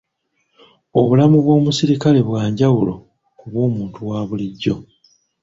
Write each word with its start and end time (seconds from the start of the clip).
Obulamu 0.99 1.37
bw'omusirikale 1.43 2.19
bwa 2.27 2.41
njawulo 2.51 2.93
ku 3.37 3.45
bw'omuntu 3.51 3.99
wa 4.09 4.19
bulijjo. 4.27 4.75